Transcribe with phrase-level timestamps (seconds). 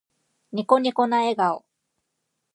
[0.51, 1.63] ニコニコな笑顔。